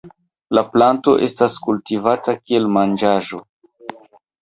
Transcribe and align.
La 0.57 0.63
planto 0.75 1.13
estas 1.27 1.59
kultivata 1.67 2.37
kiel 2.43 2.69
manĝaĵo. 2.81 3.47